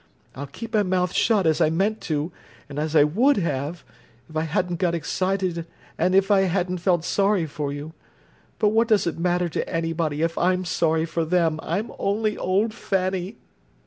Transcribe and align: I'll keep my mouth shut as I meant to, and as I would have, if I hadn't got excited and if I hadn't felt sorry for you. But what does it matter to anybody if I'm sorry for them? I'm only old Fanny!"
I'll 0.33 0.47
keep 0.47 0.73
my 0.73 0.81
mouth 0.81 1.13
shut 1.13 1.45
as 1.45 1.61
I 1.61 1.69
meant 1.69 2.01
to, 2.09 2.31
and 2.67 2.79
as 2.79 2.95
I 2.95 3.03
would 3.03 3.37
have, 3.37 3.83
if 4.27 4.35
I 4.35 4.45
hadn't 4.45 4.77
got 4.79 4.95
excited 4.95 5.67
and 5.95 6.15
if 6.15 6.31
I 6.31 6.39
hadn't 6.45 6.79
felt 6.79 7.03
sorry 7.03 7.45
for 7.45 7.71
you. 7.71 7.93
But 8.57 8.69
what 8.69 8.87
does 8.87 9.05
it 9.05 9.19
matter 9.19 9.47
to 9.49 9.69
anybody 9.69 10.23
if 10.23 10.39
I'm 10.39 10.65
sorry 10.65 11.05
for 11.05 11.23
them? 11.23 11.59
I'm 11.61 11.91
only 11.99 12.35
old 12.35 12.73
Fanny!" 12.73 13.35